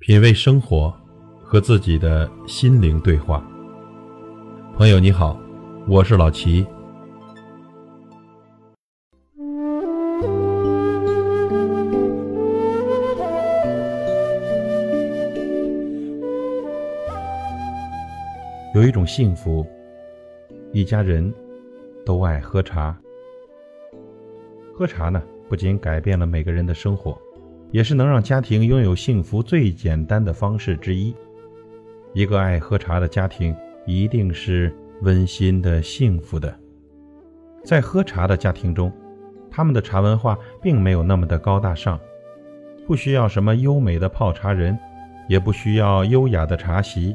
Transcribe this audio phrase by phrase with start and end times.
[0.00, 0.90] 品味生活，
[1.42, 3.46] 和自己的心灵对话。
[4.74, 5.38] 朋友你好，
[5.86, 6.66] 我是老齐。
[18.74, 19.66] 有一种幸福，
[20.72, 21.30] 一家人
[22.06, 22.98] 都爱喝茶。
[24.74, 27.20] 喝茶呢，不仅改变了每个人的生活。
[27.72, 31.14] 也是能让家庭拥有幸福最简单的方式之一。
[32.12, 33.54] 一个爱喝茶的家庭，
[33.86, 36.52] 一定是温馨的、幸福的。
[37.62, 38.92] 在喝茶的家庭中，
[39.48, 42.00] 他们的茶文化并没有那么的高大上，
[42.86, 44.76] 不需要什么优美的泡茶人，
[45.28, 47.14] 也不需要优雅的茶席，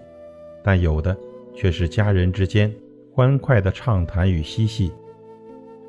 [0.64, 1.18] 但有的
[1.54, 2.74] 却是家人之间
[3.12, 4.94] 欢快的畅谈与嬉戏。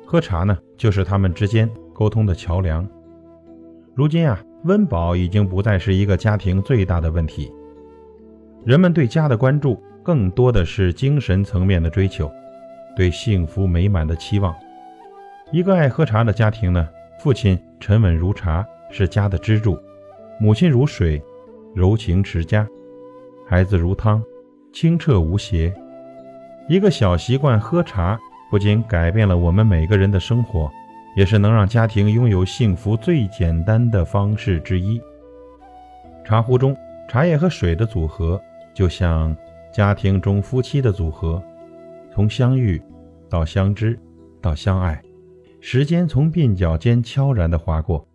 [0.05, 2.85] 喝茶呢，就是他们之间沟通的桥梁。
[3.95, 4.37] 如今啊。
[4.67, 7.51] 温饱已经不再是一个家庭最大的问题，
[8.65, 12.29] 人们对家的关注更多的是精神层面的追求，
[12.93, 14.53] 对幸福美满的期望。
[15.53, 16.85] 一个爱喝茶的家庭呢，
[17.17, 19.73] 父亲沉稳如茶，是家的支柱；
[20.37, 21.23] 母亲如水，
[21.73, 22.67] 柔情持家；
[23.47, 24.21] 孩子如汤，
[24.73, 25.73] 清澈无邪。
[26.67, 28.19] 一个小习惯喝茶，
[28.51, 30.69] 不仅改变了我们每个人的生活。
[31.17, 35.01] 也是能让家庭拥有幸福最简单的方式之一。
[36.23, 36.77] 茶壶中
[37.09, 38.39] 茶叶和水的组合，
[38.71, 39.35] 就像
[39.73, 41.41] 家庭中夫妻的组合，
[42.13, 42.79] 从相遇
[43.27, 43.99] 到相知
[44.39, 45.01] 到相爱，
[45.59, 48.07] 时间从鬓角间悄然地划过，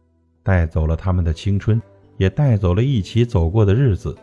[0.44, 1.82] 带走了他们的青春，
[2.18, 4.16] 也带走了一起走过的日子。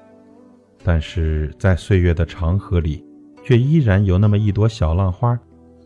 [0.86, 3.04] 但是在岁月的长河里，
[3.44, 5.38] 却依然有那么一朵小浪花，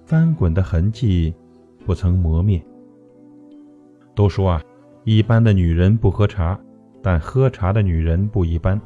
[0.05, 1.33] 翻滚的痕迹
[1.87, 2.63] 不曾磨灭。
[4.15, 4.61] 都说啊，
[5.03, 6.59] 一般的女人不喝茶，
[7.01, 8.79] 但喝茶的女人不一般。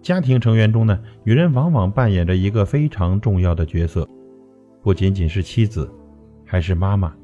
[0.00, 4.08] 家庭成员中呢，女人往往扮演着一个非常重要的角色，
[4.82, 5.88] 不仅仅是妻子，
[6.44, 7.14] 还是妈妈。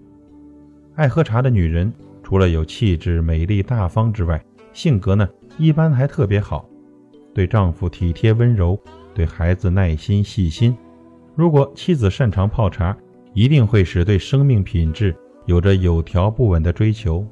[0.95, 1.93] 爱喝茶的女人，
[2.23, 4.41] 除了有气质、美丽、大方之外，
[4.73, 5.29] 性格呢，
[5.59, 6.69] 一般还特别好，
[7.35, 8.79] 对丈夫体贴温柔，
[9.13, 10.77] 对孩子耐心细心。
[11.35, 12.97] 如果妻子擅长泡茶，
[13.33, 15.15] 一定会使对生命品质。
[15.49, 17.27] 有着有条不紊的追求，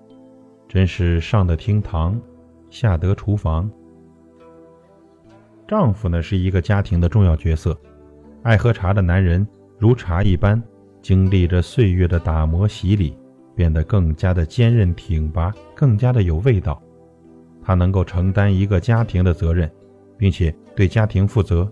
[0.67, 2.19] 真是上得厅堂，
[2.71, 3.71] 下得厨房。
[5.69, 7.79] 丈夫呢是一个家庭的重要角色，
[8.43, 9.47] 爱喝茶的男人
[9.79, 10.63] 如茶一般，
[11.03, 13.15] 经历着岁月的打磨洗礼，
[13.55, 16.83] 变得更加的坚韧挺拔，更加的有味道。
[17.63, 19.71] 他能够承担一个家庭的责任，
[20.17, 21.71] 并且对家庭负责。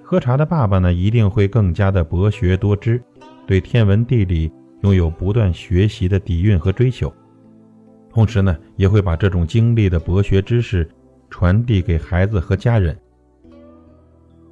[0.00, 3.02] 喝茶的爸爸呢，一定会更加的博学多知，
[3.48, 4.48] 对天文地理。
[4.82, 7.12] 拥有不断学习的底蕴和追求，
[8.10, 10.88] 同时呢，也会把这种经历的博学知识
[11.28, 12.96] 传递给孩子和家人。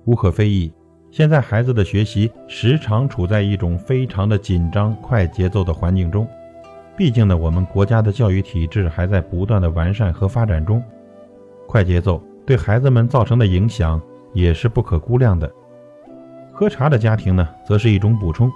[0.04, 0.72] 无可非议，
[1.10, 6.28] 现在孩子的学习时常处在一种非常的紧张、快节奏的环境中。
[6.96, 10.82] 毕竟呢，我们国家的教育体制还在不断的完善和发展中，
[11.66, 14.00] 快节奏对孩子们造成的影响
[14.34, 15.50] 也是不可估量的。
[16.52, 18.50] 喝茶的家庭呢，则是一种补充。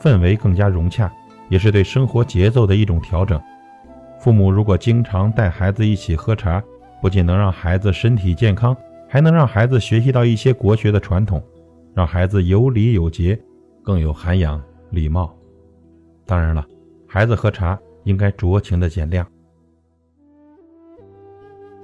[0.00, 1.12] 氛围更加融洽，
[1.48, 3.40] 也是对生活节奏的一种调整。
[4.18, 6.62] 父母如果经常带孩子一起喝茶，
[7.00, 8.76] 不仅能让孩子身体健康，
[9.08, 11.42] 还能让孩子学习到一些国学的传统，
[11.94, 13.38] 让孩子有礼有节，
[13.82, 15.34] 更有涵养、礼貌。
[16.26, 16.66] 当然了，
[17.06, 19.26] 孩子喝茶应该酌情的减量。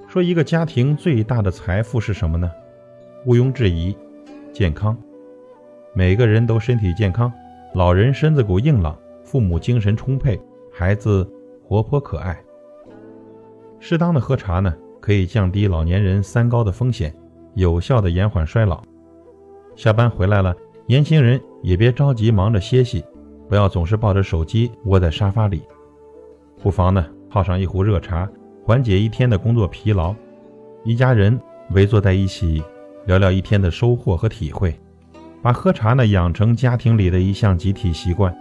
[0.09, 2.51] 说一个家庭最大的财富是什么呢？
[3.25, 3.97] 毋庸置疑，
[4.53, 4.97] 健康。
[5.95, 7.33] 每个人都身体健康。
[7.77, 10.41] 老人身子骨硬朗，父母精神充沛，
[10.73, 11.31] 孩子
[11.63, 12.35] 活泼可爱。
[13.79, 17.15] 适当的喝茶呢，可以降低老年人三高的风险，
[17.53, 18.83] 有效的延缓衰老。
[19.75, 20.57] 下班回来了，
[20.87, 23.05] 年轻人也别着急忙着歇息，
[23.47, 25.61] 不要总是抱着手机窝在沙发里，
[26.63, 28.27] 不妨呢泡上一壶热茶，
[28.65, 30.15] 缓解一天的工作疲劳。
[30.83, 31.39] 一家人
[31.73, 32.63] 围坐在一起，
[33.05, 34.75] 聊聊一天的收获和体会。
[35.47, 38.37] 把喝茶呢养成家庭里的一项集体习惯，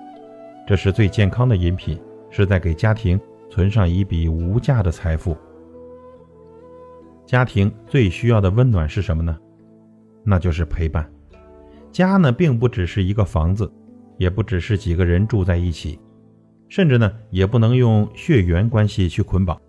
[0.65, 5.37] 这是最健康的饮品，是在给家庭存上一笔无价的财富。
[7.23, 9.37] 家庭最需要的温暖是什么呢？
[10.23, 11.07] 那就是陪伴。
[11.91, 13.71] 家呢，并不只是一个房子，
[14.17, 15.99] 也不只是几个人住在一起，
[16.69, 19.61] 甚至呢，也不能用血缘关系去捆绑。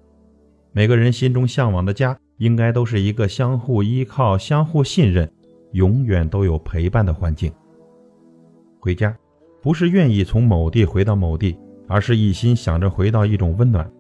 [0.73, 5.31] 每个人心中向往的家，应该都是一个相互依靠、相互信任。
[5.73, 7.53] 永远都有陪伴的环境。
[8.79, 9.17] 回家，
[9.61, 11.59] 不是愿意从某地回到某地，
[11.89, 13.91] 而是一心想着回到一种温暖。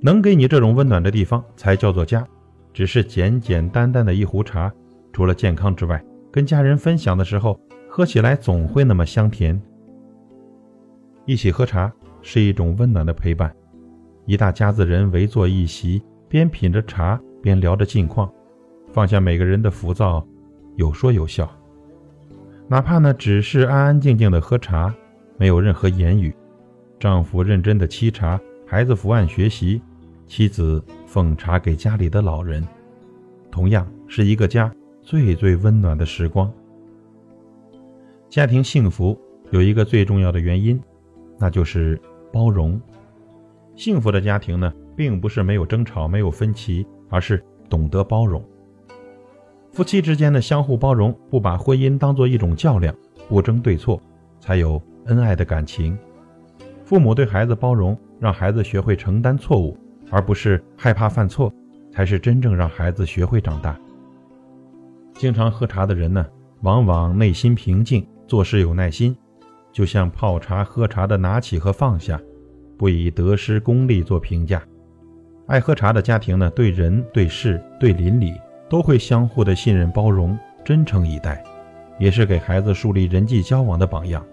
[0.00, 2.26] 能给你这种温暖的地方，才叫做家。
[2.72, 4.72] 只是简简单单的一壶茶，
[5.12, 9.60] 除了健康之外，跟家人分享的时候，喝起来总会那么香甜。
[11.24, 13.54] 一起喝茶是一种温暖的陪伴，
[14.26, 18.28] 一大家子人围坐一席，边品着茶边聊着近况，
[18.92, 20.26] 放下每个人的浮躁，
[20.76, 21.50] 有说有笑。
[22.68, 24.94] 哪怕呢只是安安静静的喝茶，
[25.36, 26.34] 没有任何言语，
[26.98, 29.80] 丈夫认真的沏茶，孩子伏案学习，
[30.26, 32.66] 妻子奉茶给家里的老人，
[33.50, 36.50] 同样是一个家最最温暖的时光。
[38.28, 39.18] 家庭幸福
[39.50, 40.80] 有一个最重要的原因。
[41.36, 42.00] 那就是
[42.32, 42.80] 包容。
[43.74, 48.40] 幸福的家庭呢，并不是没有争吵、没有分歧，而是懂得包容。
[49.74, 52.94] 夫妻之间的相互包容，不把婚姻当做一种较量，
[53.28, 54.00] 不争对错，
[54.38, 55.98] 才有恩爱的感情。
[56.84, 59.76] 父母对孩子包容，让孩子学会承担错误，
[60.12, 61.52] 而不是害怕犯错，
[61.90, 63.76] 才是真正让孩子学会长大。
[65.14, 66.24] 经常喝茶的人呢，
[66.62, 69.16] 往往内心平静，做事有耐心。
[69.72, 72.20] 就像泡茶、喝茶的拿起和放下，
[72.78, 74.62] 不以得失功利做评价。
[75.48, 78.32] 爱喝茶的家庭呢，对人、对事、对邻里
[78.68, 81.42] 都会相互的信任、包容、真诚以待，
[81.98, 84.24] 也是给孩子树立人际交往的榜样。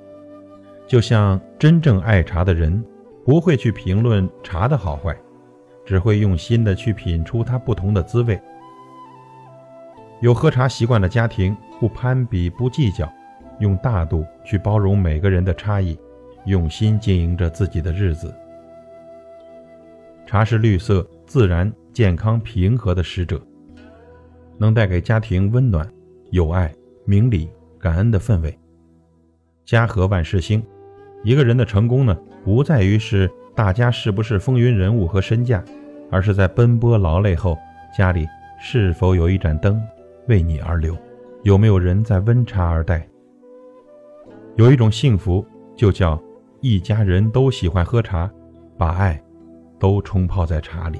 [0.88, 2.84] 就像真正爱茶的人，
[3.26, 5.16] 不会去评论茶的好坏，
[5.86, 8.40] 只会用心的去品出它不同的滋味。
[10.22, 13.12] 有喝茶习惯的家庭，不攀比，不计较。
[13.60, 15.96] 用大度去包容每个人的差异，
[16.46, 18.34] 用心经营着自己的日子。
[20.26, 23.40] 茶是绿色、自然、健康、平和的使者，
[24.62, 25.92] 能带给家庭温暖、
[26.30, 26.72] 友爱、
[27.04, 27.50] 明理、
[27.80, 28.56] 感恩的氛围。
[29.66, 30.64] 家和万事兴。
[31.24, 32.16] 一个人的成功呢，
[32.46, 35.64] 不在于是大家是不是风云人物和身价，
[36.12, 37.58] 而是在奔波劳累后，
[37.98, 38.28] 家里
[38.62, 39.82] 是否有一盏灯
[40.28, 40.96] 为你而留，
[41.42, 43.08] 有没有人在温茶而待。
[44.58, 45.44] 有一种幸福，
[45.76, 46.22] 就叫
[46.60, 48.32] 一家人都喜欢喝茶，
[48.78, 49.20] 把爱
[49.80, 51.00] 都冲泡在茶里。